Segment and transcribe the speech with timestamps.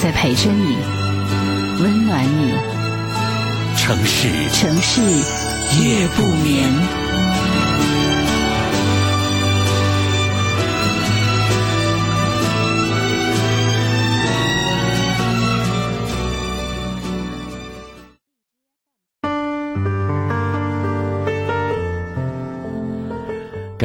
[0.00, 0.76] 在陪着你，
[1.80, 2.54] 温暖你。
[3.76, 5.02] 城市，城市
[5.82, 6.97] 夜不眠。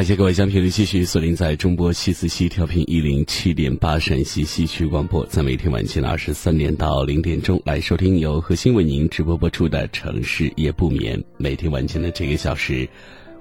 [0.03, 11.23] 感谢各位将频率继续锁定在中波七四七调频一零七点八陕西西区广播，在每天晚间的二十三点到零点钟来收听由核心为您直播播出的城市夜不眠。
[11.37, 12.85] 每天晚间的这个小时，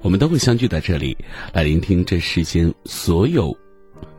[0.03, 1.17] 我们都会相聚在这里，
[1.53, 3.53] 来聆听这世间所有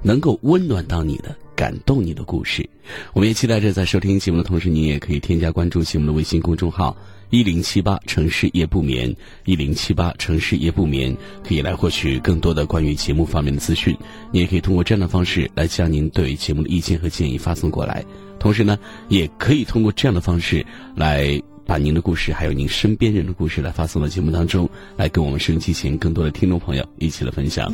[0.01, 2.69] 能够温暖到你的、感动你的故事。
[3.13, 6.97] 我们也期待着在收听节目的同时，您也可以添加关注节目的微信公众号。
[7.33, 9.11] 一零七八城市夜不眠，
[9.45, 13.97] 一零七八城市夜不眠，可以来获取更多的关于节目方面的资讯。
[14.31, 18.05] 你也可以通过这样的方式来将您对节目的意见和建议发送过来。
[18.39, 18.77] 同时呢，
[19.09, 20.63] 也可以通过这样的方式
[20.95, 27.73] 来把您的故事，还有您身边人的故事来发送到节目当中，来跟我们收音机前更多的听众朋友一起来分享。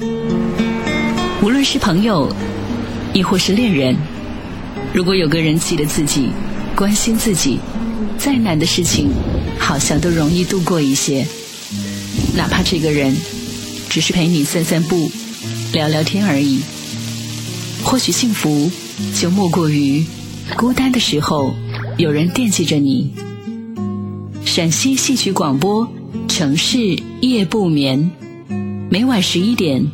[1.44, 2.34] 无论是朋友，
[3.14, 3.94] 亦或是恋人，
[4.94, 6.30] 如果有个人记得自己，
[6.78, 7.60] 关心自己。
[8.18, 9.10] 再难的事情，
[9.70, 11.28] 好像都容易度过一些。
[12.36, 13.16] 哪怕这个人
[13.88, 15.12] 只是陪你散散步、
[15.72, 16.62] 聊聊天而已。
[17.84, 18.72] 或许幸福
[19.16, 20.04] 就莫过于
[20.58, 21.54] 孤单的时候
[22.00, 23.14] 有人惦记着你。
[24.44, 25.88] 陕西戏曲广播，
[26.28, 28.10] 城市夜不眠，
[28.90, 29.86] 每晚十一点，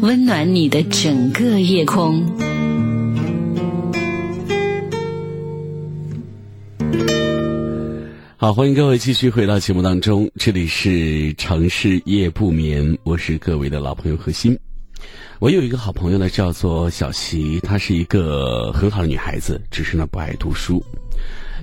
[0.00, 2.47] 温暖你的整个夜空。
[8.40, 14.56] 好，欢迎各位继续回到节目当中，这里是城市夜不眠，我是各位的老朋友何欣。
[15.40, 20.80] 我有一个好朋友呢，叫做小齐，她是一个很好的女孩子，只是呢不爱读书。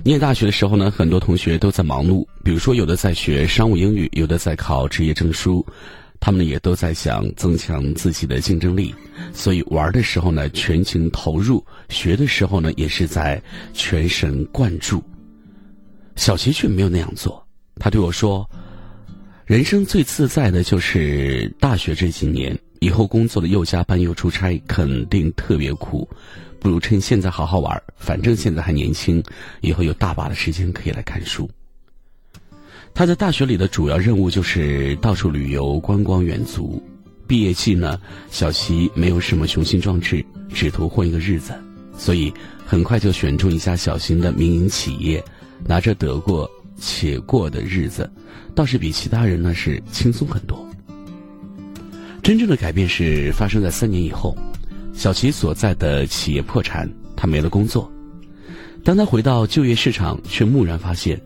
[0.04, 5.64] 念大学的时候呢，很多同学都在忙碌，比如说有的在学商务英语，有的在考职业证书，
[6.20, 8.94] 他们也都在想增强自己的竞争力，
[9.32, 15.02] 所以玩的时候呢全情投入，学的时候呢也是在全神贯注。
[16.16, 17.46] 小齐却没有那样做，
[17.76, 18.48] 他对我说
[19.46, 26.08] ：“人生最自在的就是大学这几年，以后工作了又加班又出差，肯定特别苦，
[26.58, 29.22] 不如趁现在好好玩，反正现在还年轻，
[29.60, 31.48] 以后有大把的时间可以来看书。”
[32.94, 36.82] 他在大学里的主要任务就是到处旅游、观光远足。
[37.28, 38.00] 毕业季呢，
[38.30, 41.52] 小齐没有什么雄心壮志，只图混一个日子，
[41.98, 42.32] 所以
[42.64, 45.22] 很快就选中一家小型的民营企业。
[45.68, 48.10] 拿着得过且过的日子，
[48.54, 50.66] 倒是比其他人呢是轻松很多。
[52.22, 54.36] 真正的改变是发生在三年以后，
[54.92, 57.90] 小齐所在的企业破产，他没了工作。
[58.82, 61.20] 当他回到就业市场，却蓦然发现，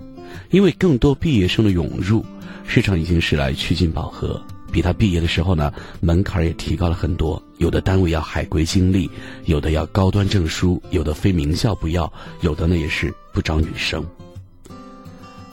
[0.51, 2.25] 因为更多毕业生的涌入，
[2.67, 4.41] 市场已经是来趋近饱和。
[4.73, 7.43] 比他毕业的时候呢，门槛也提高了很多。
[7.59, 9.11] 有的单位要海归经历，
[9.47, 14.07] 有的要高端证书，有的非名校不要，有的呢也是不招女生。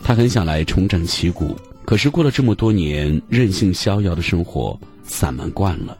[0.03, 5.97] 他很想来重整旗鼓，可是过了这么多年任性逍遥的生活，散漫惯了，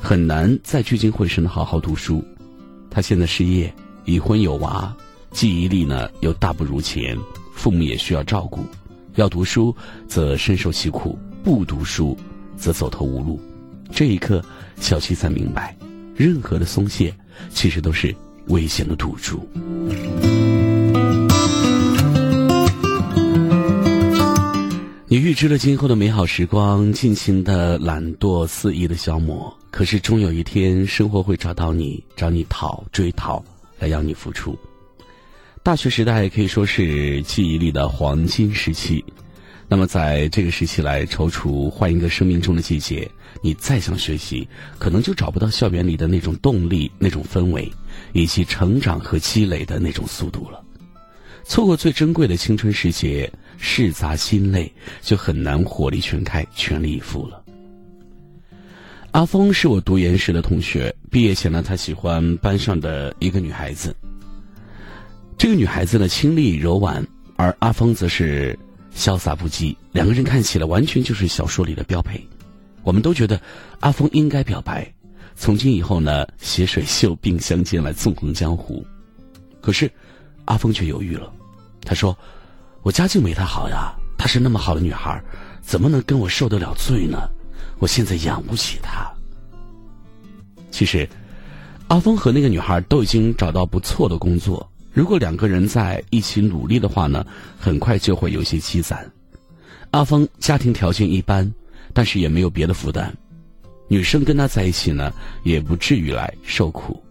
[0.00, 2.24] 很难再聚精会神的好好读书。
[2.90, 3.72] 他现在失业，
[4.04, 4.94] 已婚有娃，
[5.30, 7.16] 记忆力呢又大不如前，
[7.54, 8.64] 父母也需要照顾，
[9.14, 9.74] 要读书
[10.08, 12.16] 则深受其苦，不读书。
[12.56, 13.40] 则走投无路，
[13.90, 14.40] 这一刻，
[14.76, 15.76] 小七才明白，
[16.14, 17.12] 任何的松懈，
[17.50, 18.14] 其实都是
[18.46, 19.44] 危险的赌注。
[25.14, 33.40] 你预知了今后的美好时光，尽情的懒惰肆意的消磨，可是终有一天，生活会找到你，找你讨追讨，
[33.78, 34.58] 来要你付出。
[35.62, 39.04] 大学时代可以说是记忆里的黄金时期。
[39.68, 43.08] 那么，在这个时期来踌躇换一个生命中的季节，
[43.40, 44.48] 你再想学习，
[44.80, 47.70] 可能就找不到校园里的那种动力、那种氛围，
[48.14, 50.63] 以及成长和积累的那种速度了。
[51.46, 54.70] 错过最珍贵的青春时节，事杂心累，
[55.02, 57.42] 就很难火力全开、全力以赴了。
[59.12, 63.94] 阿峰是我读研时的同学，毕业前呢，他喜欢班上的一个女孩子。
[65.38, 67.06] 这个女孩子呢，清丽柔婉，
[67.36, 68.58] 而阿峰则是
[68.96, 69.76] 潇洒不羁。
[69.92, 72.20] 两个人看起来完全就是小说里的标配。
[72.82, 73.40] 我们都觉得
[73.80, 74.92] 阿峰应该表白，
[75.36, 78.84] 从今以后呢，携水袖并相间来纵横江湖。
[79.60, 79.90] 可是
[80.46, 81.32] 阿峰却犹豫了，
[81.82, 82.16] 他说
[82.82, 85.22] ：“我家境没她好呀，她是那么好的女孩，
[85.62, 87.18] 怎么能跟我受得了罪呢？
[87.78, 89.10] 我现在养不起她。”
[90.70, 91.08] 其实，
[91.88, 94.68] 阿峰和那个女孩都已经找到不错的工作。
[94.92, 97.24] 如果两个人在一起努力的话呢，
[97.58, 99.10] 很快就会有些积攒。
[99.90, 101.52] 阿峰家庭条件一般，
[101.92, 103.14] 但是也没有别的负担，
[103.86, 105.12] 女生跟他在一起呢，
[105.42, 107.03] 也不至于来受苦。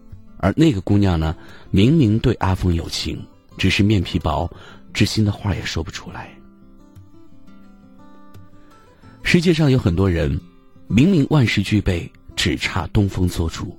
[0.44, 1.34] 而那个姑娘呢，
[1.70, 3.18] 明明对阿峰有情，
[3.56, 4.46] 只是面皮薄，
[4.92, 6.28] 知心的话也说不出来。
[9.22, 10.38] 世界上有很多人，
[10.86, 13.74] 明明万事俱备，只差东风做主。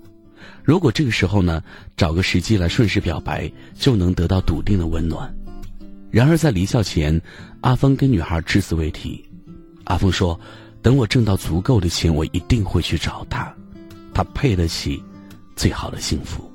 [0.63, 1.61] 如果这个时候呢，
[1.95, 5.31] 找个时机来顺势表白，就能得到笃定的温暖。
[6.09, 7.21] 然而在离校前，
[7.61, 9.23] 阿峰跟女孩只字未提。
[9.83, 10.39] 阿峰说
[10.81, 13.55] ：“等我挣到足够的钱，我一定会去找她，
[14.15, 14.99] 她配得起
[15.55, 16.51] 最好的幸福。”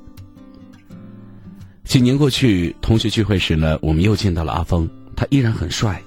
[1.91, 4.89] 几年过去，同学聚会时呢，我们又见到了阿峰。
[5.17, 6.01] 他依然很帅，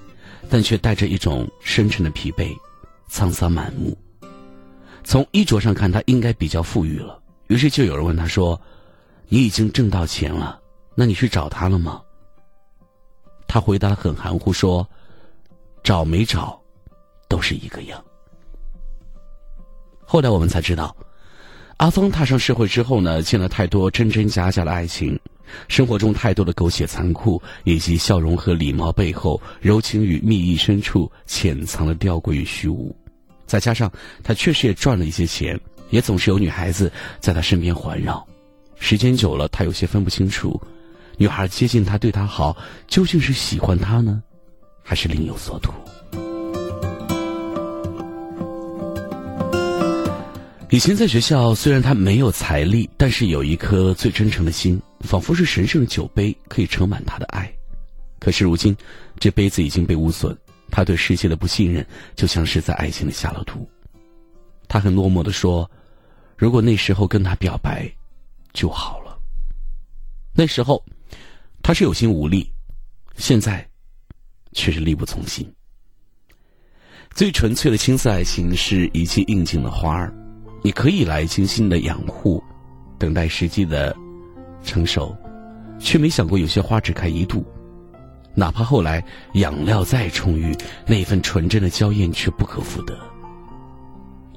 [0.49, 2.55] 但却带着一种深沉的疲惫，
[3.11, 3.93] 沧桑满目。
[5.03, 7.21] 从衣着上看，他应该比较富裕了。
[7.47, 8.59] 于是就有人问他说
[9.27, 10.57] ：“你已经挣到钱了，
[10.95, 12.01] 那你去找他了吗？”
[13.45, 14.87] 他回答的很含糊说
[15.83, 16.57] ：“找没找，
[17.27, 18.01] 都是一个样。”
[20.07, 20.95] 后来我们才知道，
[21.75, 25.19] 阿峰踏上社会之后呢，见了太多真真假假的爱情，
[25.67, 32.95] 生活中太多的狗血残酷，以及笑容和礼貌背后柔情与蜜意深处潜藏的吊诡与虚无。
[33.45, 33.91] 再加上
[34.23, 35.59] 他确实也赚了一些钱。
[35.89, 38.25] 也总是有女孩子在他身边环绕，
[38.79, 40.59] 时间久了，他有些分不清楚，
[41.17, 42.57] 女孩接近他、对他好，
[42.87, 44.23] 究竟是喜欢他呢，
[44.81, 45.71] 还是另有所图？
[50.73, 57.47] 以前在学校，虽然他没有财力，但是有一颗最真诚的心，仿佛是神圣的酒杯，可以盛满他的爱。
[58.19, 58.75] 可是如今，
[59.19, 60.35] 这杯子已经被污损，
[60.71, 61.85] 他对世界的不信任，
[62.15, 63.69] 就像是在爱情里下了毒。
[64.67, 65.69] 他很落寞的说。
[66.35, 67.87] 如果那时候跟他表白，
[68.51, 69.15] 就好了。
[70.33, 70.83] 那时候，
[71.61, 72.51] 他是有心无力，
[73.15, 73.63] 现在，
[74.53, 75.47] 却是力不从心。
[77.11, 80.11] 最纯粹的青涩爱情是一季应景的花儿，
[80.63, 82.43] 你可以来精心的养护，
[82.97, 83.95] 等待时机的
[84.63, 85.15] 成熟，
[85.77, 87.45] 却没想过有些花只开一度，
[88.33, 90.55] 哪怕后来养料再充裕，
[90.87, 92.97] 那份纯真的娇艳却不可复得。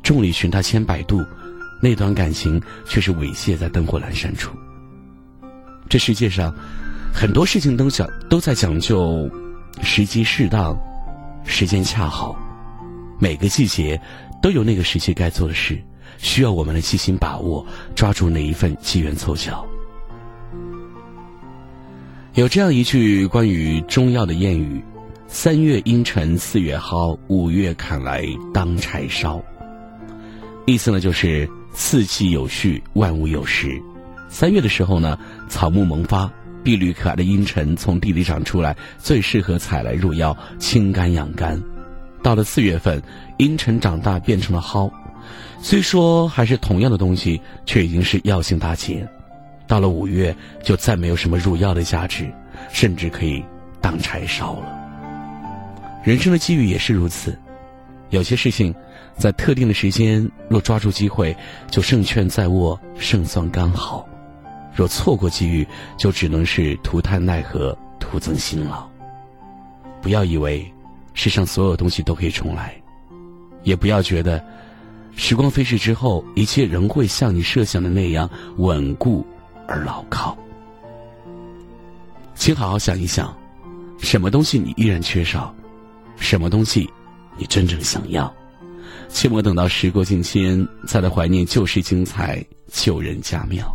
[0.03, 1.25] 众里寻他千百度。
[1.79, 4.57] 那段感情却是猥亵在灯火阑珊处。
[5.91, 6.53] 这世界上，
[7.13, 9.31] 很多事情都讲都在讲究
[9.83, 10.75] 时机适当，
[11.45, 12.35] 时间恰好，
[13.21, 14.01] 每个季节
[14.41, 15.79] 都有那个时期该做的事，
[16.19, 17.65] 需要我们的细心把握，
[17.95, 19.67] 抓住那一份机缘凑巧。
[22.35, 24.83] 有这样一句关于中药的谚语
[25.27, 29.43] ：“三月阴沉四月蒿，五月砍来当柴烧。”
[30.67, 31.49] 意思呢就是。
[31.79, 33.79] 四季有序，万物有时。
[34.31, 36.33] 三月的时候呢，草木萌发，
[36.65, 41.63] 碧绿可爱的阴沉从地里长出来，最适合采来入药，清肝养肝。
[42.23, 43.03] 到了四月份，
[43.37, 44.91] 阴沉长大变成了蒿，
[45.69, 49.05] 虽说还是同样的东西，却已经是药性大减。
[49.67, 50.33] 到了五月，
[50.63, 52.33] 就再没有什么入药的价值，
[52.71, 53.45] 甚至可以
[53.81, 56.01] 当柴烧了。
[56.05, 57.37] 人生的机遇也是如此，
[58.11, 58.73] 有些事情。
[59.19, 61.37] 在特定的时间，若抓住机会，
[61.69, 64.07] 就胜券在握，胜算刚好；
[64.73, 65.67] 若错过机遇，
[65.99, 68.89] 就只能是徒叹奈何，徒增辛劳。
[70.01, 70.65] 不要以为
[71.13, 72.73] 世上所有东西都可以重来，
[73.65, 74.41] 也不要觉得
[75.17, 79.27] 时光飞逝之后，一切仍会像你设想的那样稳固
[79.67, 80.37] 而牢靠。
[82.35, 83.35] 请好好想一想，
[83.99, 85.53] 什么东西你依然缺少，
[86.17, 86.89] 什么东西
[87.39, 88.33] 你真正想要。
[89.09, 93.67] 切莫等到时过境迁，再来怀念旧时精彩、旧人佳妙。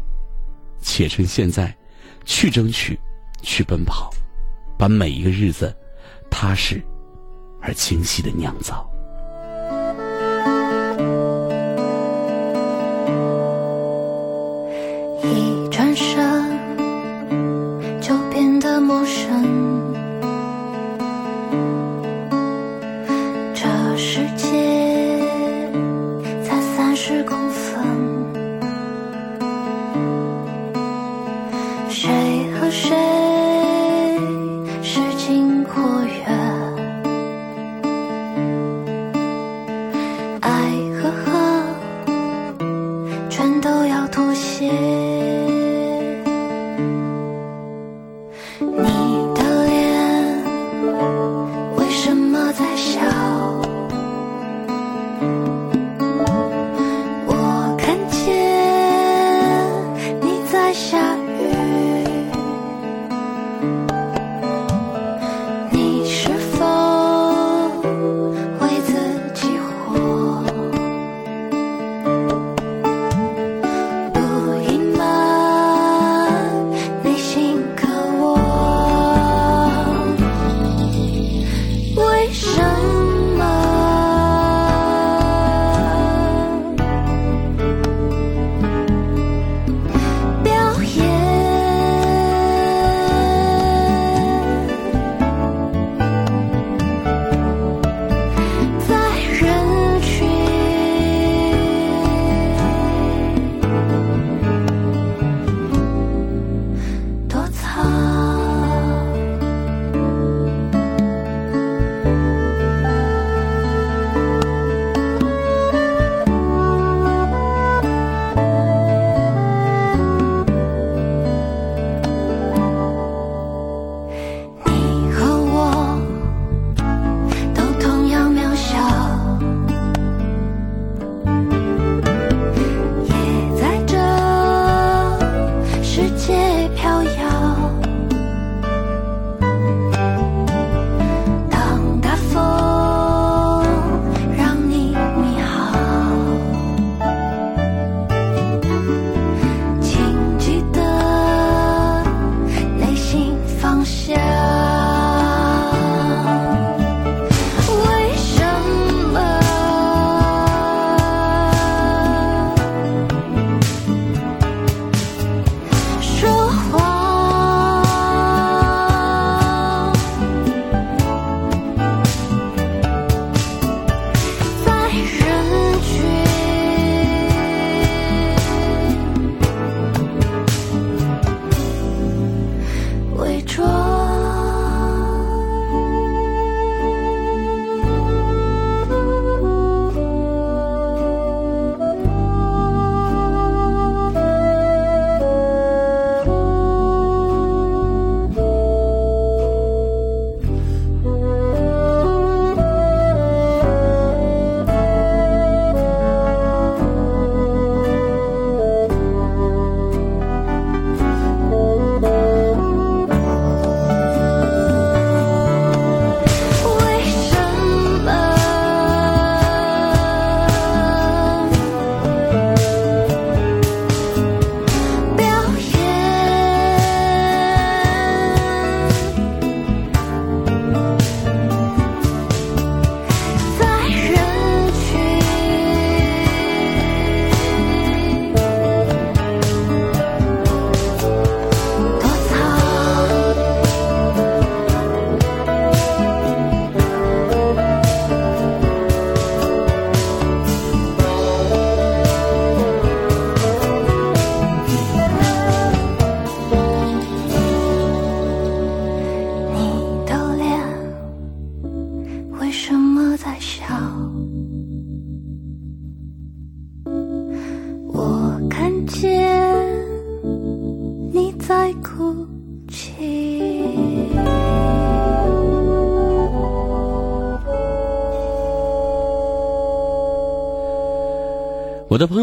[0.83, 1.75] 且趁现在，
[2.23, 2.97] 去争取，
[3.41, 4.11] 去奔跑，
[4.77, 5.75] 把每一个日子
[6.29, 6.81] 踏实
[7.61, 8.90] 而清晰的酿造。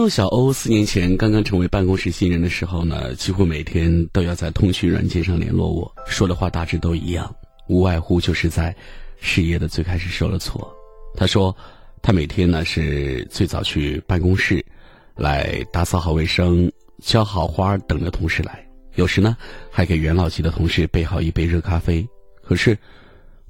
[0.08, 7.34] 小欧四年前刚刚成为办公室新人的时候呢，几乎每天都要在通讯软件上联络我，说的话大致都一样，
[7.68, 8.74] 无外乎就是在
[9.20, 10.72] 事业的最开始受了挫。
[11.14, 11.54] 他说，
[12.00, 14.64] 他每天呢是最早去办公室，
[15.16, 16.70] 来打扫好卫生、
[17.02, 18.64] 浇好花，等着同事来。
[18.94, 19.36] 有时呢，
[19.70, 22.06] 还给元老级的同事备好一杯热咖啡。
[22.42, 22.76] 可是，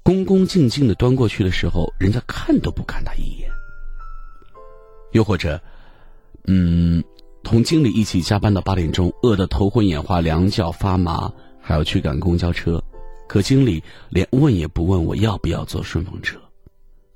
[0.03, 3.51] 恭恭敬敬的端过去的时候，人家看都不看他一眼。
[5.13, 5.61] 又或者。
[6.51, 7.05] 嗯，
[7.43, 12.83] 同经理一起加班到八点钟，饿得头昏眼花，两脚发麻，还要去赶公交车。
[13.29, 16.39] 可经理连问也不问我要不要坐顺风车。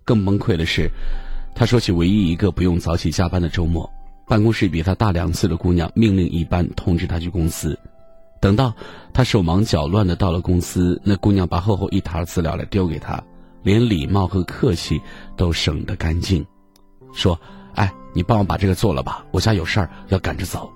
[0.05, 0.87] 更崩溃的是，
[1.55, 3.91] 他说起唯一一个不用早起加班的周末，
[4.29, 7.79] 办公室比他大两岁的姑娘命令一般通知他去公司。
[8.39, 8.75] 等到
[9.15, 13.19] 他手忙脚乱的到了公司，那姑娘把厚厚一沓资料来丢给他，
[13.63, 15.01] 连礼貌和客气
[15.39, 16.45] 都省得干净，
[17.15, 17.41] 说。
[17.75, 20.71] 哎，你帮我把这个做了吧，我家有事儿要赶着走。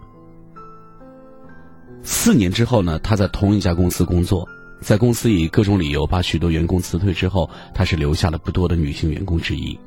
[2.03, 4.49] 四年之后呢，他在同一家公司工作，
[4.81, 9.79] 在公司以各种理由把许多员工辞退之后，他是留下了不多的女性员工之一。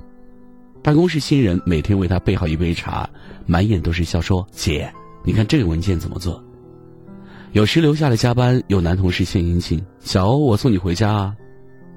[0.84, 3.10] 办公室新人每天为他备好一杯茶，
[3.46, 4.92] 满眼都是笑，说：“姐，
[5.24, 6.44] 你看这个文件怎么做？”
[7.54, 11.36] 有时留下来加班，有男同事献殷勤：“小欧，我送你回家啊。”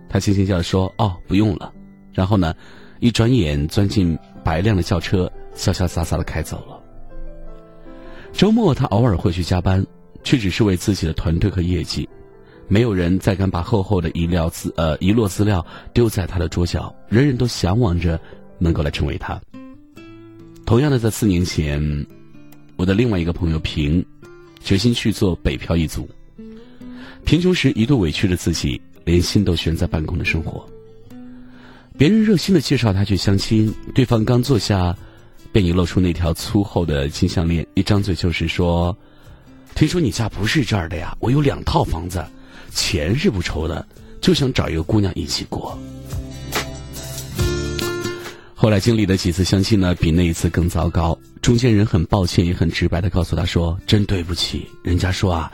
[0.09, 1.73] 他轻轻笑说：“哦，不用了。”
[2.13, 2.55] 然后呢，
[3.01, 4.19] 一转眼钻进。
[4.45, 6.81] 白亮的轿车潇潇洒洒的开走了。
[8.33, 9.87] 周末他偶尔会去加班，
[10.25, 12.09] 却只是为自己的团队和业绩。
[12.69, 18.19] 没有人再敢把厚厚的一料资呃遗落资料丢在他的桌角，人人都向往着
[18.59, 19.39] 能够来成为他。
[20.65, 22.07] 同样的，在四年前，
[22.77, 24.03] 我的另外一个朋友平，
[24.61, 26.09] 决心去做北漂一族。
[27.25, 30.67] 贫穷时一度委屈着自己，连心都悬在半空的生活。
[32.03, 34.93] 别人热心的介绍他去相亲，对方刚坐下，
[35.53, 38.99] 便已露出那条粗厚的金项链，一张嘴就是说
[39.77, 41.17] ：“听说你家不是这儿的呀？
[41.21, 42.21] 我有两套房子，
[42.73, 43.87] 钱是不愁的，
[44.21, 45.79] 就想找一个姑娘一起过。”
[48.53, 51.17] 后来经历了几次相亲呢，比那一次更糟糕。
[51.41, 55.53] 中间人很抱歉，也很直白的告诉他说：“真对不起，人家说啊，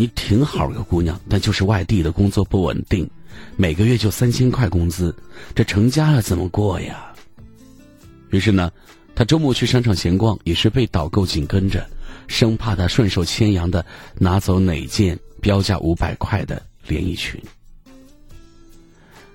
[0.00, 3.06] 你挺好个姑娘，但就是外地的工作不稳定。”
[3.54, 5.14] 每个月就三千块工资，
[5.54, 7.12] 这成家了怎么过呀？
[8.30, 8.72] 于是呢，
[9.14, 11.86] 他周末去商场闲逛，也是被导购紧跟着，
[12.28, 13.84] 生怕他顺手牵羊的
[14.16, 17.38] 拿走哪件标价五百块的连衣裙。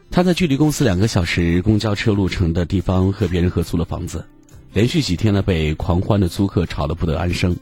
[0.09, 4.25] 他在距离公司两个小时公交车路程的地方和别人合租了房子，
[4.73, 7.55] 连续几天呢被狂欢的租客吵得不得安生。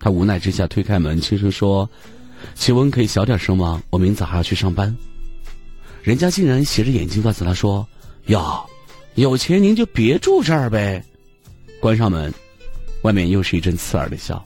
[0.00, 1.88] 他无奈之下推开门，轻声说
[2.54, 3.82] ：“请问可以小点声吗？
[3.90, 4.94] 我明早还要去上班。”
[6.02, 7.86] 人家竟然斜着眼睛告诉他说
[8.26, 8.64] ：“哟，
[9.14, 11.04] 有钱您就别住这儿呗。”
[11.80, 12.32] 关上门，
[13.02, 14.42] 外面又是一阵刺耳的笑。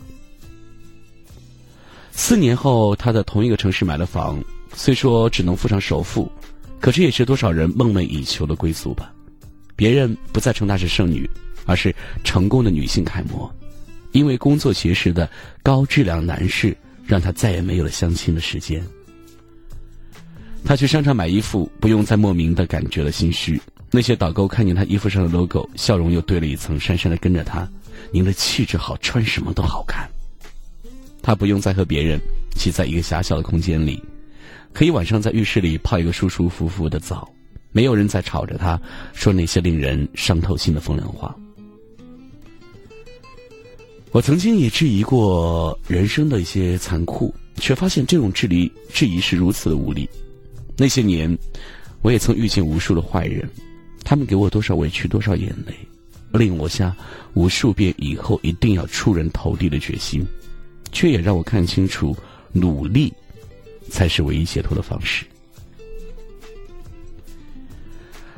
[2.11, 4.42] 四年后，他在同一个城市买了房，
[4.74, 6.31] 虽说只能付上首付，
[6.81, 9.12] 可这也是多少人梦寐以求的归宿吧。
[9.74, 11.28] 别人不再称她是剩女，
[11.64, 13.50] 而是成功的女性楷模。
[14.12, 15.28] 因为工作结识的
[15.62, 18.82] 高质量男士，让他再也没有了相亲的时间。
[20.64, 23.60] 他去商场买衣服，不用再莫名的感觉了心虚。
[23.90, 27.68] 那些导购看见他衣服上的 logo，笑容又堆了一层，讪讪的跟着他
[28.10, 30.08] ：“您的气质好，穿什么都好看。”
[31.20, 32.18] 他不用再和别人
[32.54, 34.02] 挤在一个狭小的空间里，
[34.72, 37.28] 可以晚上在浴室里泡一个舒舒服服的澡，
[37.70, 38.80] 没有人再吵着他
[39.12, 41.36] 说那些令人伤透心的风凉话。
[44.12, 50.07] 我曾经也质疑过人生的一些残酷，却发现这种质疑质疑是如此的无力。
[50.77, 51.37] 那些年，
[52.03, 53.48] 我也曾遇见无数的坏人，
[54.05, 55.75] 他们给我多少委屈，多少眼泪，
[56.38, 56.94] 令我下
[57.33, 60.22] 无数遍以后一定要出人头地的决心，
[60.92, 62.14] 却也让我看清楚，
[62.53, 63.11] 努力
[63.88, 65.25] 才是唯一解脱的方式。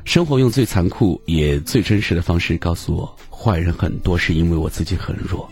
[0.05, 5.51] 生活用最残酷也最真实的方式告诉我，坏人很多是因为我自己很弱，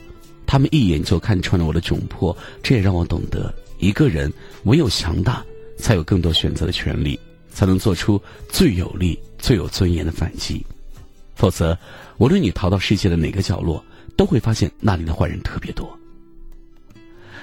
[0.53, 4.31] 他们一眼就看穿了我的窘迫，这也让我懂得，一个人
[4.65, 5.43] 唯有强大。
[5.79, 7.19] 才有更多选择的权利，
[7.51, 10.63] 才能做出最有力、最有尊严的反击。
[11.35, 11.77] 否则，
[12.19, 13.83] 无论你逃到世界的哪个角落，
[14.15, 15.91] 都会发现那里的坏人特别多。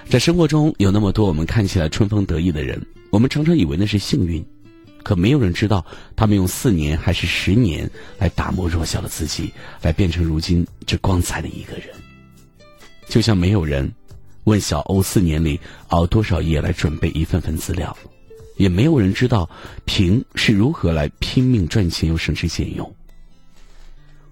[0.08, 4.46] 在生活中有那么多我们看起来春风得意的人，我们常常以为那是幸运，
[5.02, 5.84] 可没有人知道
[6.16, 11.88] 他们用四年还是十年来打磨弱小的自己，来变成如今这光彩的一个人。
[13.10, 13.92] 就像没有人
[14.46, 17.96] 问小欧四年里熬多少夜来准备一份份资料。
[18.56, 19.50] 也没有人知道
[19.86, 22.96] 平是如何来拼命赚钱又省吃俭用。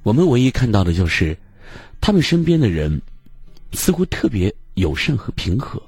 [0.03, 1.37] 我们唯一看到的就是
[2.01, 3.01] 他们身边的人
[3.71, 5.81] 似乎特别友善和平和。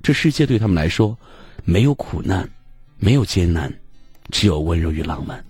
[0.00, 1.18] 这世界对他们来说，
[1.64, 2.48] 没有苦难，
[2.98, 3.72] 没有艰难，
[4.30, 5.44] 只有温柔与浪漫。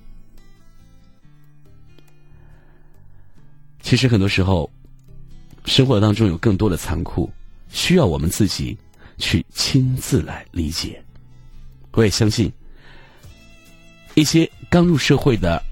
[3.82, 4.70] 其实很多时候，
[5.66, 7.30] 生活当中有更多的残酷，
[7.68, 8.76] 需要我们自己
[9.18, 11.02] 去亲自来理解。
[11.92, 12.50] 我也相信，
[14.14, 15.62] 一些刚入社会的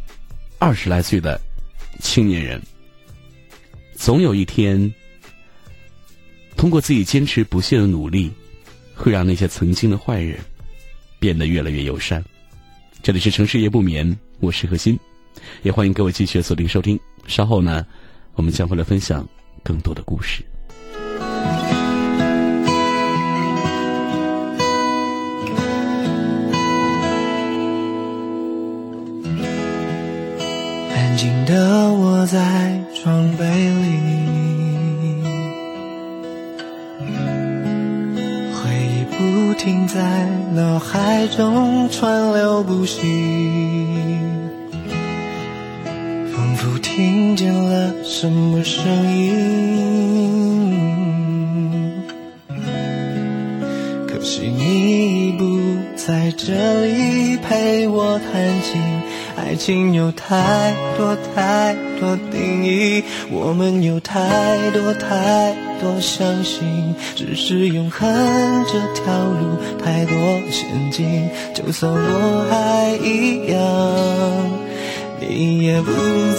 [0.59, 1.41] 二十来岁的
[2.01, 2.61] 青年人，
[3.95, 4.93] 总有一天，
[6.57, 8.31] 通过自己坚持不懈的努力，
[8.95, 10.39] 会让那些曾经的坏人
[11.21, 12.23] 变得越来越友善。
[13.01, 14.99] 这里是城市夜不眠，我是何欣，
[15.63, 16.99] 也欢迎各位继续锁定收听。
[17.29, 17.87] 稍后呢。
[18.37, 19.25] 我们将会来分享
[19.65, 20.45] 更多的故事。
[30.95, 33.99] 安静的我在床被里，
[38.53, 43.01] 回忆不停在脑海中川流不息。
[47.53, 49.33] 了什么声音，
[54.07, 55.45] 可惜你不
[55.97, 58.81] 在这里陪我谈情。
[59.37, 68.09] 爱情有太多太多定义，我们有太多太多相信，只是永恒
[68.67, 70.15] 这条路太多
[70.51, 74.64] 陷阱，就算我还一样。
[75.27, 75.91] 你也不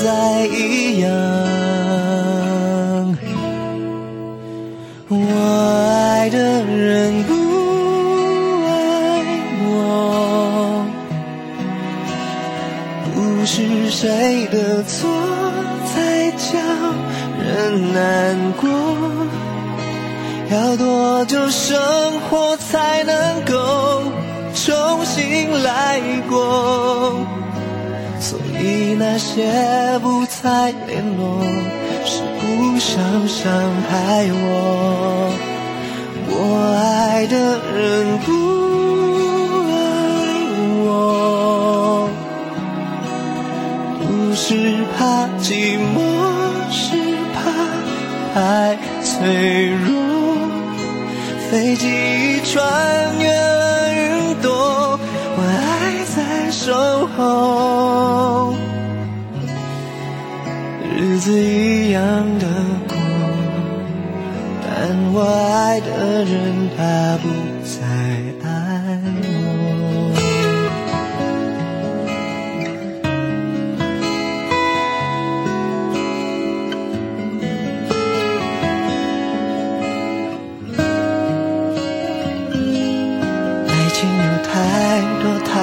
[0.04, 1.10] 再一样，
[5.10, 5.16] 我
[5.92, 7.34] 爱的人不
[8.68, 8.70] 爱
[9.66, 10.86] 我，
[13.14, 15.10] 不是谁的错
[15.94, 16.46] 才叫
[17.44, 18.70] 人难过，
[20.52, 21.76] 要多久生
[22.30, 24.04] 活才能够
[24.54, 27.18] 重新来过？
[28.66, 31.40] 你那些不再联络，
[32.04, 33.46] 是不想伤
[33.88, 35.32] 害我。
[36.28, 36.34] 我
[36.74, 37.36] 爱的
[37.76, 38.28] 人不
[39.70, 39.74] 爱
[40.84, 42.10] 我，
[44.00, 45.96] 不是怕寂寞，
[46.72, 46.98] 是
[47.36, 47.38] 怕
[48.34, 48.36] 太
[49.04, 49.86] 脆弱。
[51.52, 52.56] 飞机穿
[53.20, 53.30] 越
[65.18, 67.30] 我爱的人他不
[67.64, 67.80] 再
[68.44, 68.50] 爱
[69.24, 70.12] 我。
[83.70, 84.52] 爱情有太
[85.24, 85.56] 多太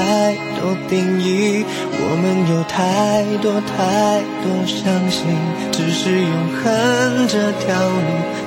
[0.59, 1.67] 多定义。
[2.05, 5.29] 我们有太多太多相信，
[5.71, 7.97] 只是永恒这条路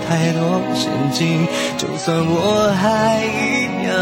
[0.08, 1.48] 太多陷阱。
[1.78, 3.28] 就算我还一
[3.86, 3.94] 样，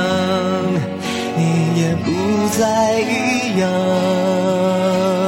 [1.37, 1.41] 你
[1.81, 2.07] 也不
[2.57, 5.22] 再一样。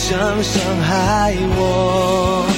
[0.00, 2.57] 想伤害我。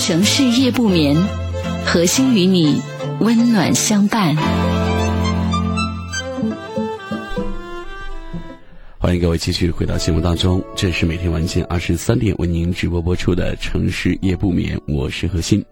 [0.00, 1.14] 城市夜不眠，
[1.84, 2.80] 核心与你
[3.20, 4.34] 温暖相伴。
[8.96, 15.62] 欢迎各位继续回到节目当中，这是每天晚间二十三点为您直播播出的《城市夜不眠》，我是何心。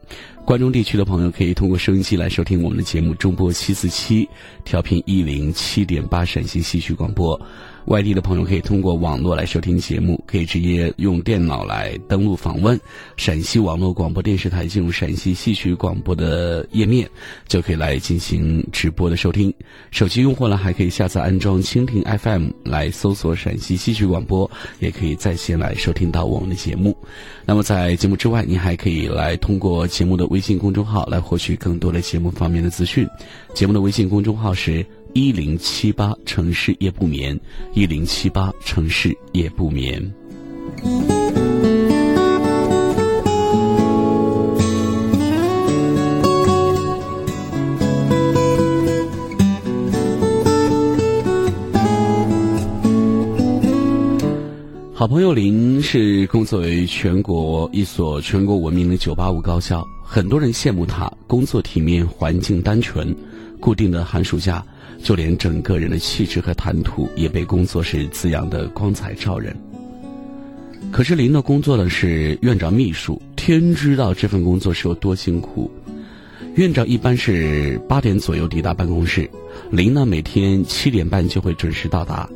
[0.45, 4.29] 关中地区的朋友可以通过收音机来收听我们的节目，中波七四七，
[4.63, 7.41] 调频一零七点八陕西戏曲广播。
[7.89, 12.79] 外地的朋友可以通过网络来收听节目，可以直接用电脑来登录访问
[13.17, 17.09] 陕西网络广播电视台，进入陕西戏曲广播的页面，
[17.47, 19.53] 就可以来进行直播的收听。
[19.91, 26.95] 手机用户呢，还可以下载安装蜻蜓 FM 来搜索陕西戏曲广播，也可以在线来收听到我们的节目。
[27.47, 33.09] 那么在节目之外，您还可以来通过节目的微信公众号来获取更多的节目方面的资讯。
[33.55, 34.85] 节目的微信公众号是。
[35.15, 37.39] 一零七八城市夜不眠，
[37.75, 40.15] 一零七八城市夜不眠。
[54.95, 63.15] 好朋友林是工作于全国一所全国闻名的九八五高校，很多人羡慕他工作体面、环境单纯、
[63.61, 64.65] 固定的寒暑假。
[65.03, 69.57] 就连整个人的气质和谈吐也被工作室滋养的光彩照人。
[70.91, 75.71] 可是林的工作呢是院长秘书，天知道这份工作是有多辛苦。
[76.55, 79.29] 院长一般是八点左右抵达办公室，
[79.71, 82.29] 林呢每天七点半就会准时到达，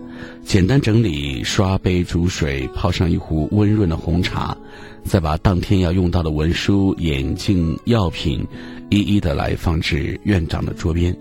[0.45, 4.57] 简单整理、刷杯、煮水、泡上一壶温润的红茶，
[5.03, 8.47] 再把当天要用到的文书、眼镜、药品
[8.91, 11.17] 一一的来放置院长的桌边。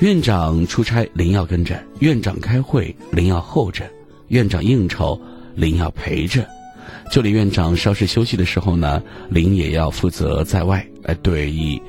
[0.00, 3.84] 院长出差，林要跟着；院长开会，林要候着；
[4.28, 5.20] 院长应酬，
[5.54, 6.42] 林要陪着。
[7.12, 11.80] 就连院长稍事休息的时候呢，林也要负责在外来对一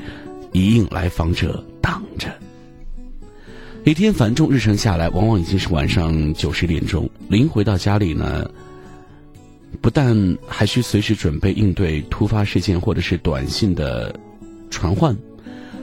[0.52, 2.28] 一应来访者挡着。
[3.86, 7.10] 一天繁重日程下来，往往已经是晚上九十点钟。
[7.30, 8.52] 林回到家里呢，
[9.80, 14.14] 不但还需随时准备应对突发事件或者是短信的
[14.70, 15.16] 传唤。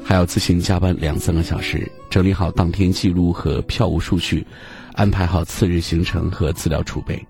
[0.08, 4.42] 还要自行加班两三个小时，整理好当天记录和票务数据，
[4.94, 7.22] 安排好次日行程和资料储备。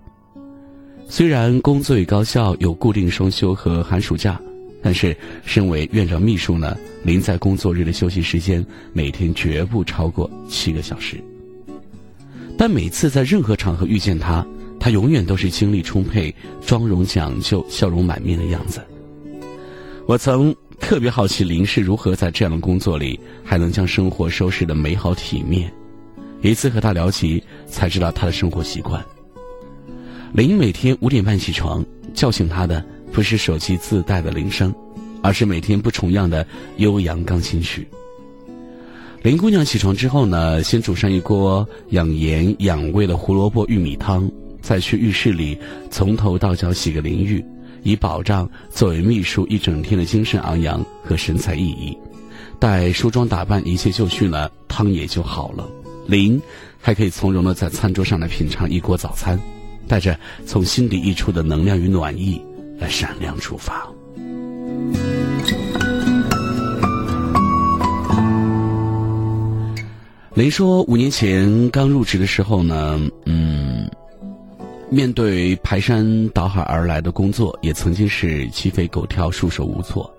[1.05, 4.39] 虽然工作与高校有固定双休和寒暑假，
[4.81, 5.13] 但是
[5.43, 11.21] 身为院长秘书呢，您在工作日的休息时间每天绝不超过七个小时。
[12.57, 14.47] 但每次在任何场合遇见他，
[14.79, 16.33] 他永远都是精力充沛、
[16.65, 18.79] 妆容讲究、笑容满面的样子。
[20.07, 20.55] 我曾。
[20.79, 25.71] 特别好奇林是如何在这样的工作里还能将生活收拾的美好体面。
[26.41, 29.03] 一次和他聊起，才知道他的生活习惯。
[30.33, 34.73] 林每天五点半起床，叫醒他的不是手机自带的铃声，
[35.21, 36.45] 而是每天不重样的
[36.77, 37.87] 悠扬钢琴曲。
[39.21, 45.57] 林姑娘起床之后呢，先煮上一锅养颜养胃的胡萝卜玉米汤，再去浴室里
[45.91, 47.43] 从头到脚洗个淋浴。
[47.83, 51.97] 以保障作为秘书一整天的精神昂扬和神采奕奕。
[52.59, 55.67] 待梳妆打扮一切就绪了，汤也就好了。
[56.07, 56.41] 林
[56.81, 59.39] 还可以从容的在餐桌上来品尝一锅早餐，
[59.87, 62.41] 带着从心底溢出的能量与暖意
[62.77, 63.87] 来闪亮出发。
[70.33, 73.89] 林说，五年前刚入职的时候呢，嗯。
[74.91, 80.11] 面对排山倒海而来的工作，也曾经是鸡飞狗跳、束手无措，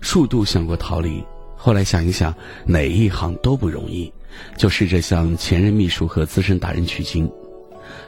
[0.00, 1.22] 数度想过逃离。
[1.54, 4.10] 后来想一想，哪一行都不容易，
[4.56, 7.30] 就试着向前任秘书和资深达人取经。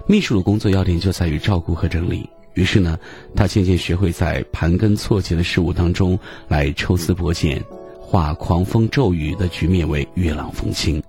[0.06, 2.98] 秘书的工作要点就在于照顾和整理，于是呢，
[3.36, 7.62] 他渐渐学会在盘根错节的事物当中来抽丝剥茧，
[8.00, 11.02] 化狂风骤雨的局面为月朗风清。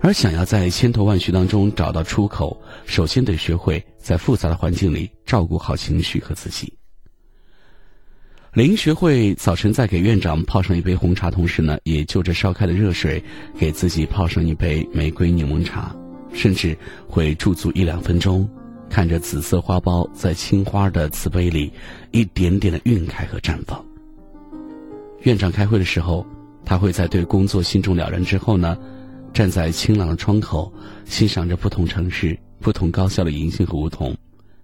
[0.00, 6.72] 而想要在千头万绪当中找到出口，首先得学会在复杂的环境里照顾好情绪和自己。
[8.52, 13.22] 林学会早晨在给院长泡上一杯红茶，同时呢，也就着烧开的热水
[13.58, 15.94] 给自己泡上一杯玫瑰柠檬茶，
[16.32, 16.76] 甚至
[17.08, 18.48] 会驻足一两分钟，
[18.88, 21.72] 看着紫色花苞在青花的瓷杯里
[22.12, 23.84] 一点点的晕开和绽放。
[25.22, 26.26] 院长开会的时候。
[26.68, 28.76] 他会在对工作心中了然之后呢，
[29.36, 30.72] 站在清朗的窗口，
[31.04, 34.16] 欣赏着不同城市、不同高校的银杏和梧桐，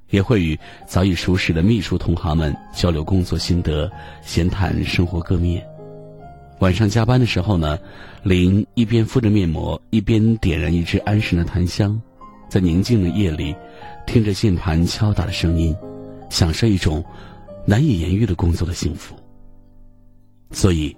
[0.08, 5.62] 也会与早已熟识的秘书同行们交流工作心得，闲谈生活各面。
[6.60, 7.78] 晚上加班的时候呢，
[8.22, 12.00] 林一边敷着面膜，一边点燃一支安神的檀香，
[12.48, 13.54] 在宁静的夜里，
[14.06, 15.76] 听着键盘敲打的声音，
[16.30, 17.04] 享受一种
[17.66, 19.14] 难以言喻的工作的幸福。
[20.50, 20.96] 所以。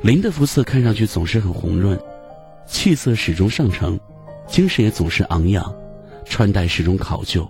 [0.00, 1.98] 林的肤色看上去总是很红润，
[2.68, 3.98] 气色始终上乘，
[4.46, 5.74] 精神也总是昂扬，
[6.24, 7.48] 穿戴始终考究。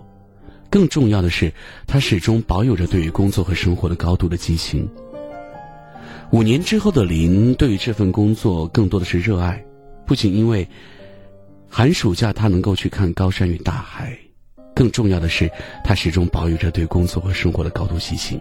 [0.69, 1.51] 更重要的是，
[1.85, 4.89] 他始终保有着对于工作和生活的高度的激情。
[6.31, 9.63] 五年之后的林，对于这份工作更多的是热爱，
[10.05, 10.67] 不仅因为
[11.67, 14.17] 寒暑假他能够去看高山与大海，
[14.73, 15.51] 更重要的是，
[15.83, 18.39] 他始终保有着对工作和生活的高度激情。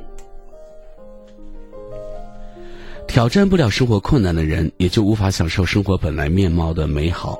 [3.09, 7.37] 挑战不了生活困难的人，也就无法享受生活本来面貌的美好。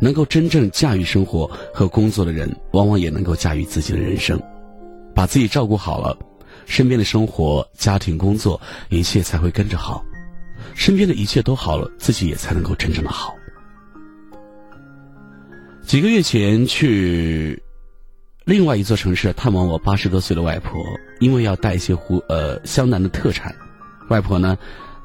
[0.00, 4.40] 能够真正驾驭生活和工作的人，往往也能够驾驭自己的人生。
[5.14, 6.16] 把自己照顾好了，
[6.66, 10.04] 身边的生活、家庭、工作，一切才会跟着好。
[10.74, 13.34] 身边的一切都好了，自己也才能够真正的好。
[15.82, 17.60] 几个月前去
[18.44, 20.80] 另外一座城市探望我八十多岁的外婆，
[21.18, 23.52] 因为要带一些湖呃湘南的特产，
[24.10, 24.56] 外婆呢。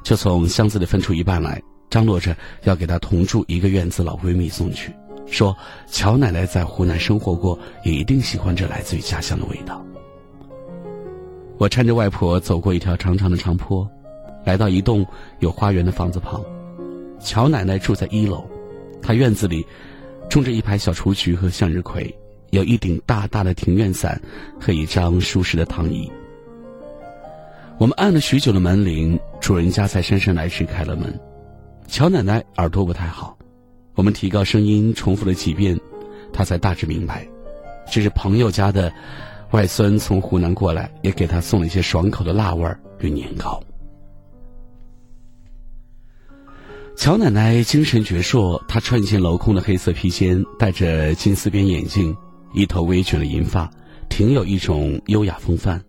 [0.04, 4.94] 就从箱子里分出一半来，张罗着要给她同住一个院子老闺蜜送去，
[5.26, 5.56] 说
[5.90, 9.84] 乔奶奶在湖南生活过，也一定喜欢这来自于家乡的味道。
[11.56, 13.88] 我搀着外婆走过一条长长的长坡，
[14.44, 15.06] 来到一栋
[15.38, 16.44] 有花园的房子旁。
[17.18, 18.44] 乔奶奶住在一楼，
[19.00, 19.64] 她院子里
[20.28, 22.14] 种着一排小雏菊和向日葵，
[22.50, 24.20] 有一顶大大的庭院伞
[24.60, 26.12] 和一张舒适的躺椅。
[27.76, 31.12] 我们按了许久的门铃，主人家才姗姗来迟开了门。
[31.88, 33.36] 乔奶奶耳朵不太好，
[33.96, 35.78] 我们提高声音重复了几遍，
[36.32, 37.26] 她才大致明白，
[37.90, 38.92] 这是朋友家的
[39.50, 43.60] 外孙从湖南过来，也给她送了一些爽口的辣味儿与年糕。
[46.96, 52.16] 乔奶奶精神矍铄，她穿一件镂空的黑色披肩，戴着金丝边眼镜，
[52.54, 53.68] 一头微卷的银发，
[54.08, 55.82] 挺有一种优雅风范。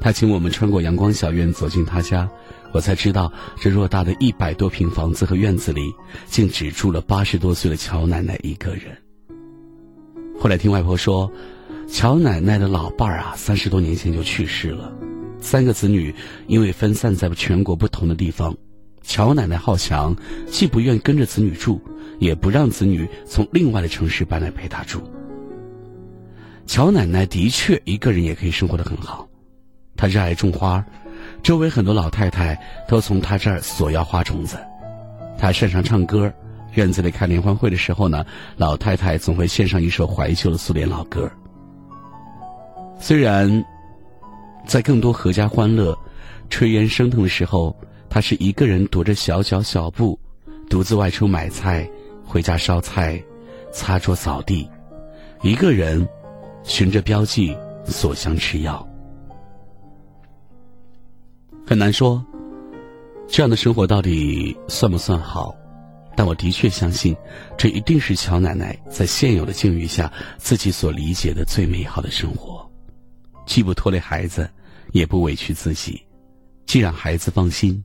[0.00, 2.28] 他请我们穿过阳光小院走进他家，
[2.72, 5.94] 我才知道这偌大的一百多平房子和院子里，
[6.26, 8.96] 竟只住了八十多岁的乔奶奶一个人。
[10.40, 11.30] 后来听外婆说，
[11.86, 14.90] 乔奶奶的老伴儿啊，三十多年前就去世了，
[15.38, 16.14] 三个子女
[16.46, 18.56] 因为分散在全国不同的地方，
[19.02, 21.78] 乔奶奶好强，既不愿跟着子女住，
[22.18, 25.02] 也不让子女从另外的城市搬来陪她住。
[26.66, 29.28] 乔奶奶的确一个人也可以生活的很好。
[29.96, 30.84] 他热爱种花，
[31.42, 34.58] 周围很多老太太都从他这儿索要花种子。
[35.38, 36.32] 他擅长唱歌，
[36.74, 38.24] 院子里开联欢会的时候呢，
[38.56, 41.30] 老太太总会献上一首怀旧的苏联老歌。
[42.98, 43.64] 虽然
[44.66, 45.98] 在更多阖家欢乐、
[46.50, 47.74] 炊烟升腾的时候，
[48.10, 50.18] 他是一个人踱着小脚小步，
[50.68, 51.88] 独自外出买菜、
[52.24, 53.22] 回家烧菜、
[53.72, 54.68] 擦桌扫地，
[55.42, 56.06] 一个人
[56.62, 58.86] 循着标记索香吃药。
[61.70, 62.20] 很难说，
[63.28, 65.54] 这样的生活到底算不算好？
[66.16, 67.16] 但我的确相信，
[67.56, 72.68] 这一定是乔奶奶在现有的境遇下自己所理解的最美好的生活，
[73.46, 74.50] 既不拖累孩子，
[74.90, 76.02] 也不委屈自己，
[76.66, 77.80] 既让孩子放心，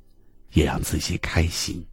[0.53, 1.85] 也让自己开心。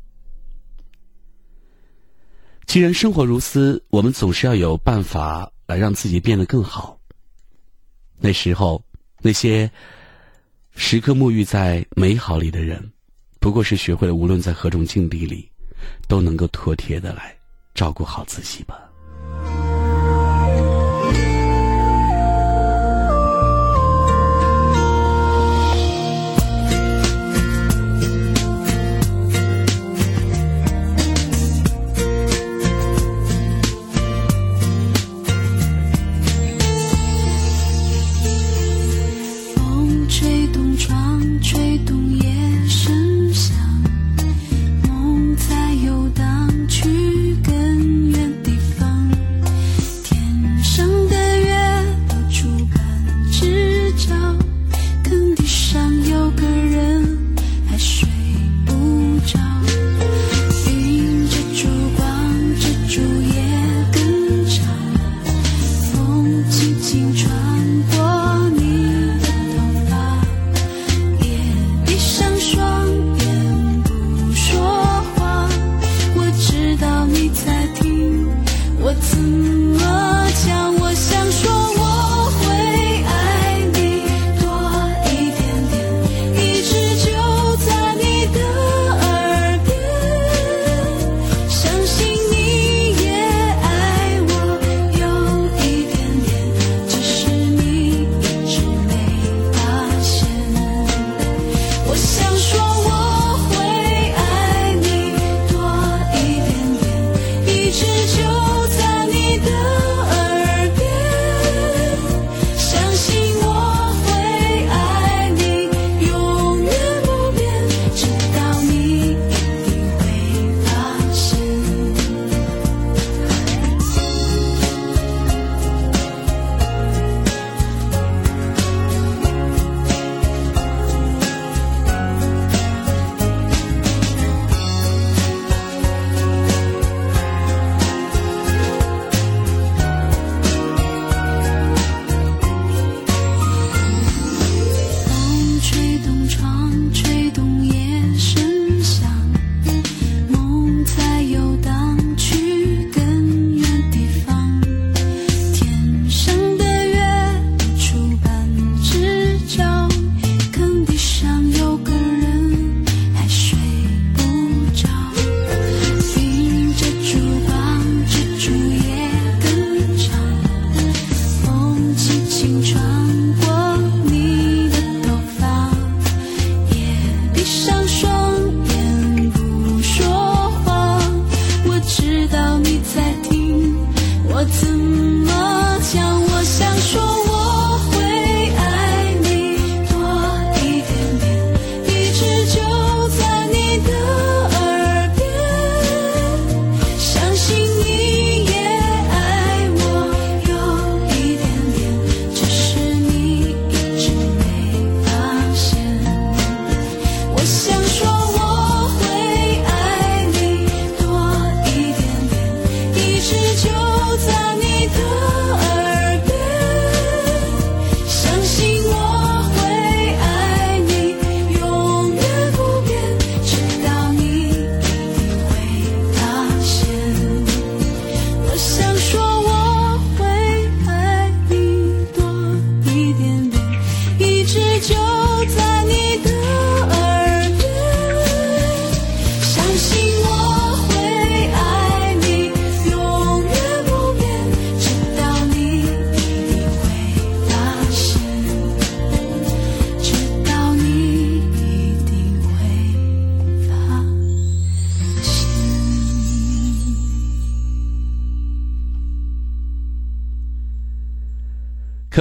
[2.64, 6.98] 既然生活如斯，我们总是要有办法来让自己变得更好。
[8.18, 8.82] 那时候，
[9.20, 9.70] 那些。
[10.74, 12.90] 时刻沐浴在美好里的人，
[13.40, 15.48] 不过是学会了无论在何种境地里，
[16.08, 17.34] 都能够妥帖的来
[17.74, 18.91] 照顾好自己吧。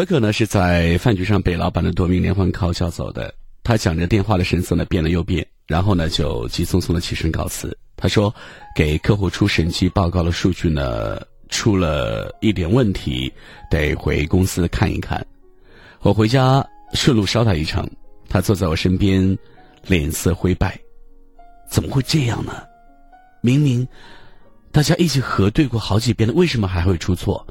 [0.01, 3.31] 可可呢是在饭局上被老板的夺命连环 call 叫走的。
[3.61, 7.77] 他讲着电话的神色呢变了又变，然后呢就急匆匆的起身告辞。
[7.95, 8.33] 他说
[8.75, 13.31] ：“给客户出审计报告的数据呢出了一点问题，
[13.69, 15.23] 得回公司看一看。”
[16.01, 17.87] 我回家顺路捎他一程。
[18.27, 19.37] 他坐在我身边，
[19.85, 20.79] 脸色灰败。
[21.69, 22.53] 怎么会这样呢？
[23.41, 23.87] 明明
[24.71, 27.45] 大家一起核对过好几遍了，为什么还会出错？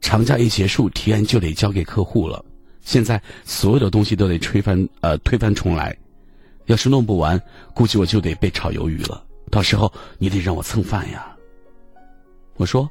[0.00, 2.44] 长假一结束，提案就得交给客户了。
[2.82, 5.96] 现在所有的东西都得推翻，呃，推翻重来。
[6.66, 7.40] 要是弄不完，
[7.74, 9.22] 估计我就得被炒鱿鱼了。
[9.50, 11.26] 到时候你得让我蹭饭呀。
[12.56, 12.88] 我说，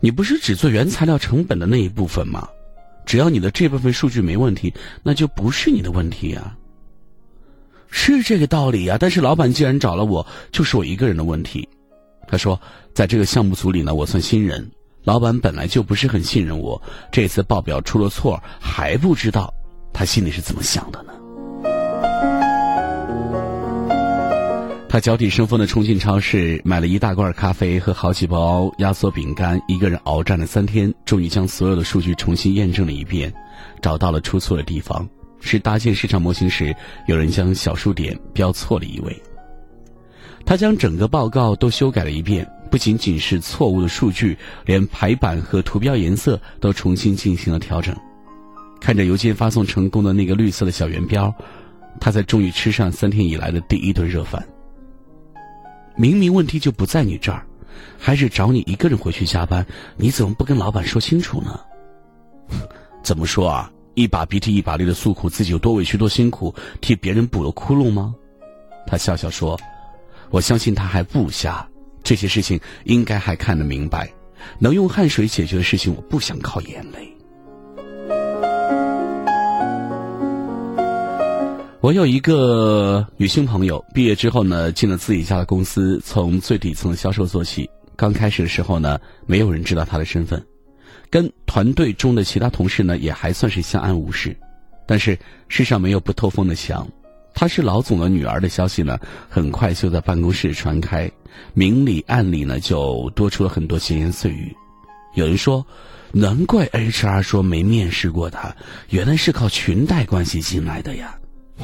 [0.00, 2.48] 你不是只做原材料成本的那一部分吗？
[3.06, 6.56] 只要你的这部分数据没问题，那就不是你的问题啊。
[7.88, 8.96] 是这个道理呀。
[9.00, 11.68] 但是老板既然找了我，就是我一个人的问题。
[12.26, 12.60] 他说，
[12.92, 14.70] 在这个项目组里呢，我算新人。
[15.08, 16.78] 老板本来就不是很信任我，
[17.10, 19.50] 这次报表出了错还不知道，
[19.90, 21.14] 他心里是怎么想的呢？
[24.86, 33.32] 他脚底生风的冲进超市，买了一大罐咖啡和好几包压缩饼干，一个人鏖战了三天，终于将所有的数据重新验证了一遍，
[33.80, 35.08] 找到了出错的地方，
[35.40, 39.22] 是搭建市场模型时有人将小数点标错了一位。
[40.44, 42.46] 他将整个报告都修改了一遍。
[42.70, 47.96] 不仅仅是错误的数据，连排版和图标颜色都重新进行了调整。
[48.80, 51.34] 看着邮件发送成功的那个绿色的小圆标，
[52.00, 54.46] 他才终于吃上三天以来的第一顿热饭。
[55.96, 57.44] 明明问题就不在你这儿，
[57.98, 59.66] 还是找你一个人回去加班，
[59.96, 61.58] 你怎么不跟老板说清楚呢？
[63.02, 63.72] 怎么说啊？
[63.94, 68.14] 一把鼻涕一把泪的诉苦自己有多委屈多辛苦，替别人补了窟窿吗？
[68.86, 69.58] 他笑笑说
[70.30, 71.68] ：“我相信他还不瞎。”
[72.08, 74.10] 这些事情应该还看得明白，
[74.58, 77.14] 能用汗水解决的事情，我不想靠眼泪。
[81.82, 87.68] 我有一个女性朋友，毕业之后呢，进了自己家的公司，从最底层的销售做起。
[87.94, 90.42] 刚开始的时候呢，没有人知道她的身份，
[91.10, 94.34] 跟团队中的其他同事呢，也还算是相安无事。
[94.86, 96.88] 但是世上没有不透风的墙。
[97.40, 101.08] 她是老总的女儿的消息呢，很快就在办公室传开，
[101.54, 104.52] 明里暗里呢就多出了很多闲言碎语。
[105.14, 105.64] 有人说，
[106.10, 108.52] 难怪 HR 说没面试过他，
[108.90, 111.16] 原来是靠裙带关系进来的呀！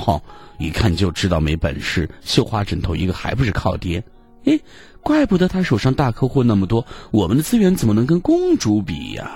[0.06, 0.22] 哦，
[0.60, 4.00] 一看就知道没本事，绣花枕头一个还不是靠爹？
[4.44, 4.56] 哎，
[5.02, 9.28] 怪不得他手上大客户那么多，我们的资源怎么能跟公主比呀？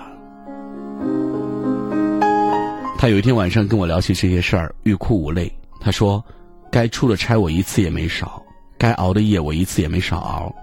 [2.97, 5.53] 他有一天晚上跟我聊起这些事儿，欲哭无泪。
[5.81, 6.22] 他说
[6.70, 8.43] ：“该出的差我一次也没少，
[8.76, 10.55] 该熬的夜我一次也没少熬，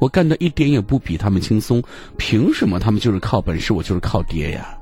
[0.00, 1.82] 我干的一点也不比他们轻松，
[2.16, 4.76] 凭什么他们就是靠本事，我就是靠爹呀？”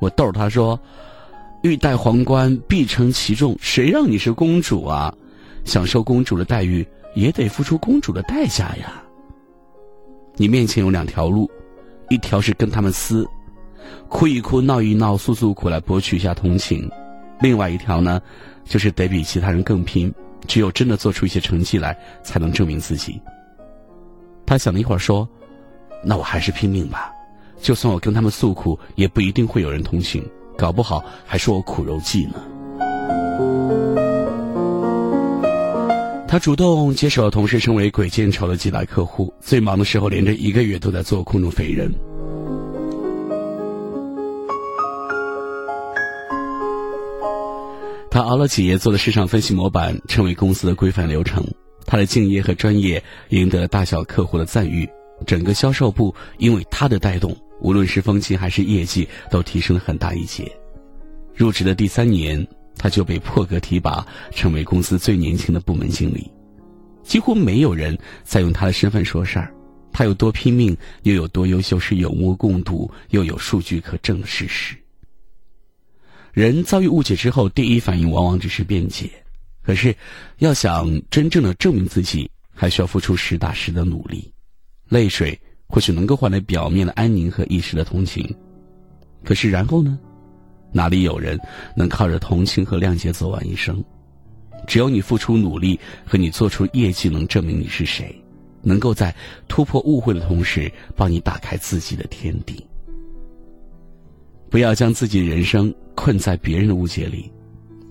[0.00, 0.78] 我逗他说
[1.62, 5.14] ：“欲戴皇冠，必承其重，谁让你是公主啊？
[5.64, 9.02] 享受公主的待遇，也得付出公主的代价呀。
[10.36, 11.50] 你面前有两条路，
[12.10, 13.26] 一条是跟他们撕，
[14.08, 16.86] 哭一哭，闹一闹，诉诉苦来博取一下同情；
[17.40, 18.20] 另外一条呢？”
[18.64, 20.12] 就是得比其他人更拼，
[20.46, 23.20] 只有真的做出一些成绩来，才能证明自己。
[24.46, 25.28] 他想了一会儿，说
[26.04, 27.10] ：“那我还是拼命吧，
[27.60, 30.24] 就算我跟他们诉苦，也不一定会有人同情，
[30.56, 32.34] 搞不好还说我苦肉计呢。”
[36.26, 41.92] 他主动接手了同事称为“鬼见愁”的几大客户，最忙的时候连着一个月都在做空中飞人。
[48.14, 51.44] 他熬了几夜做的市场分析模板，成为公司的规范流程。
[51.84, 54.88] 他的敬业和专业赢得了大小客户的赞誉。
[55.26, 60.48] 整个销售部因为他的带动，无论是风气还是业绩，都提升了很大一截。
[61.34, 62.46] 入职的第三年，
[62.78, 66.30] 他就被破格提拔，成为公司最年轻的部门经理。
[67.02, 69.52] 几乎没有人再用他的身份说事儿。
[69.90, 74.76] 他有多拼命，又有多优秀，是有目共睹，又有数据可证的事实。
[76.34, 79.08] 人遭遇误解之后，第一反应往往只是辩解，
[79.62, 79.96] 可是，
[80.38, 84.32] 要想真正的证明自己，还需要付出实打实的努力。
[84.88, 88.28] 泪水或许能够换来表面的安宁和一时的同情，
[89.22, 89.96] 可是然后呢？
[90.72, 91.38] 哪里有人
[91.76, 93.82] 能靠着同情和谅解走完一生？
[94.66, 98.12] 只有你付出努力和你做出业绩，能证明你是谁，
[98.60, 99.14] 能够在
[99.46, 102.66] 突破误会的同时，帮你打开自己的天地。
[104.54, 107.28] 不要将自己人生困在别人的误解里，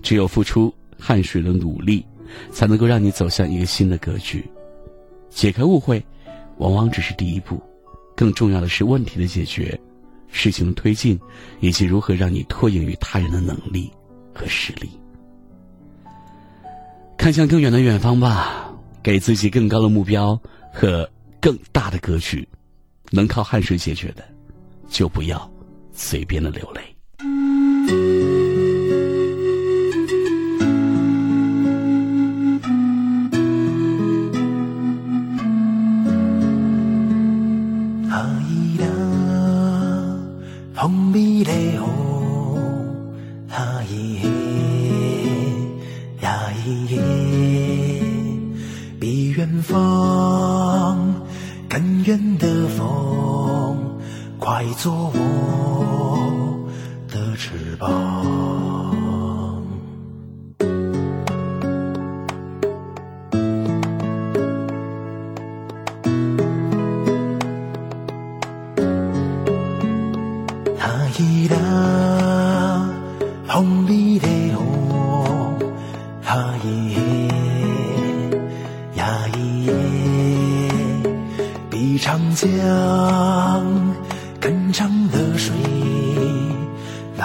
[0.02, 2.02] 只有付出汗水的努力，
[2.50, 4.42] 才能够让你走向一个新的格局。
[5.28, 6.02] 解开误会，
[6.56, 7.60] 往往只是第一步，
[8.16, 9.78] 更重要的是问题的解决，
[10.28, 11.20] 事情的推进，
[11.60, 13.92] 以及如何让你脱颖于他人的能力
[14.32, 14.88] 和实力。
[17.18, 20.40] 看向更远的远方吧，给自己更高的目标
[20.72, 21.06] 和
[21.42, 22.48] 更大的格局。
[23.10, 24.24] 能靠汗水解决的，
[24.88, 25.52] 就不要
[25.94, 26.93] 随便的流泪。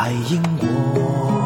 [0.02, 1.39] 爱因果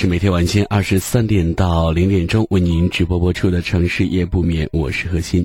[0.00, 5.44] 是每天晚间二十三点到零点钟为您直播播出的城市夜不眠，我是何鑫。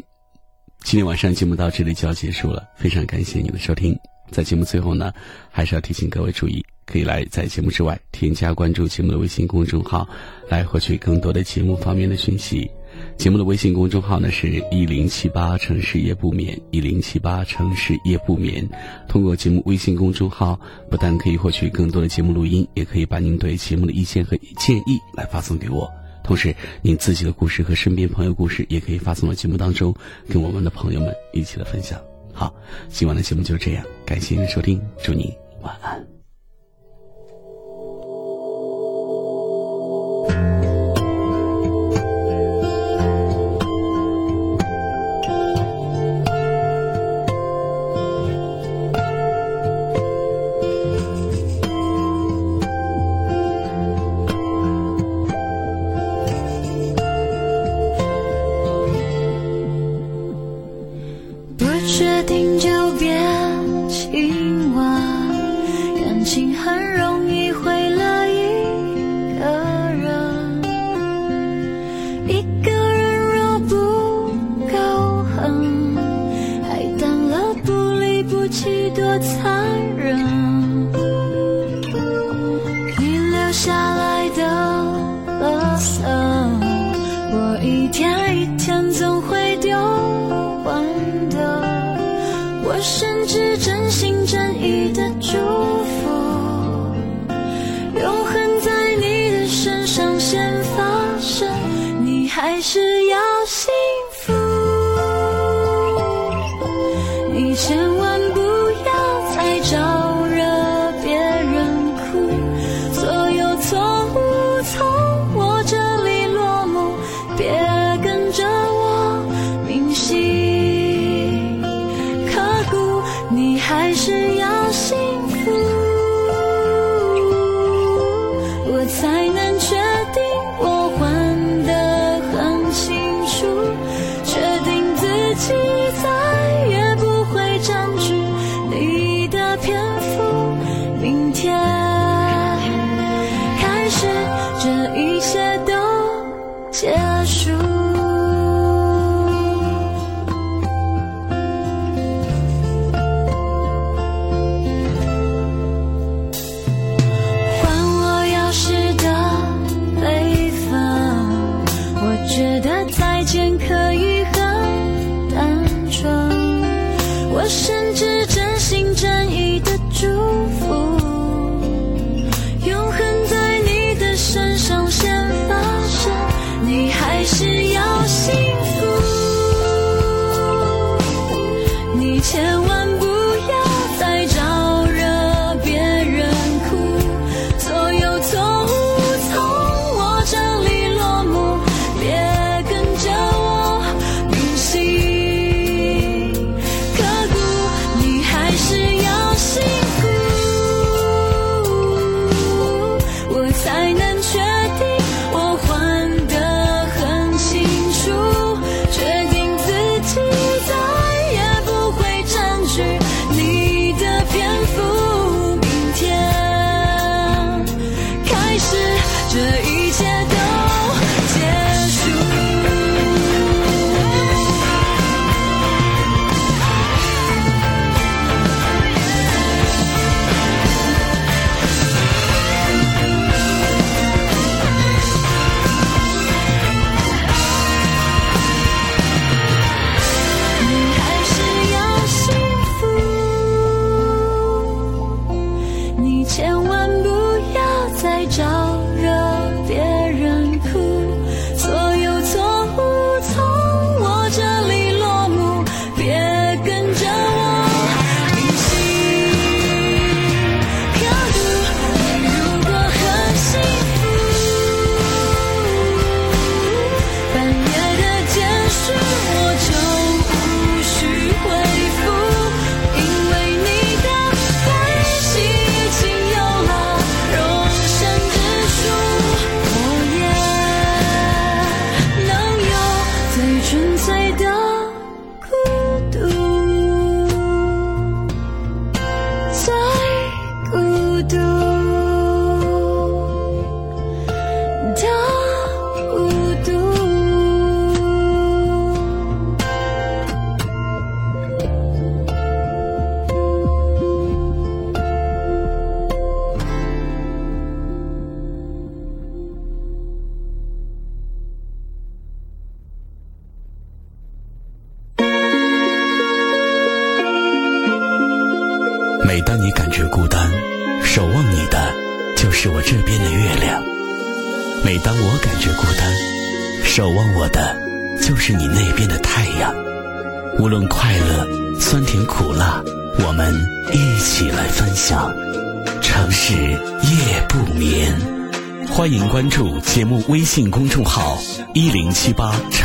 [0.83, 3.97] 今天晚上节目到这里就要结束了，非常感谢您的收听。
[4.29, 5.11] 在节目最后呢，
[5.49, 10.07] 还是要提醒各位注意，可以来在节目之外添加关注节目的微信公众号，
[10.47, 12.69] 来获取更多的节目方面的讯息。
[13.17, 18.67] 节目的微信公众号呢是一零七八城市夜不眠，一零七八城市夜不眠。
[19.07, 20.59] 通过节目微信公众号，
[20.89, 25.89] 不但可以获取更多的节目录音，也可以把您对节目的意见和建议来发送给我。
[26.23, 29.93] 同时，您自己的故事和身边朋友故事，也可以发送到节目当中，
[30.27, 31.99] 跟我们的朋友们一起来分享。
[32.33, 32.53] 好，
[32.89, 36.07] 今晚的节目就这样，感谢您的收听，祝您晚安。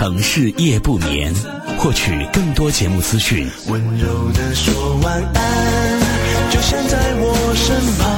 [0.09, 1.34] 城市夜不眠，
[1.76, 3.46] 获取更多节目资讯。
[3.66, 6.00] 温柔的说晚安，
[6.50, 8.17] 就像在我身旁。